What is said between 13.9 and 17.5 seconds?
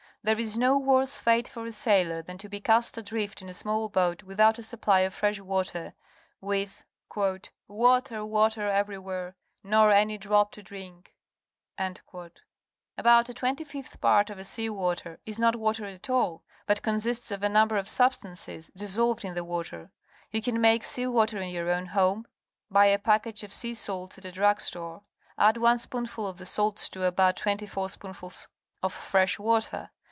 part of sea water isjiot~water at all, but consists of a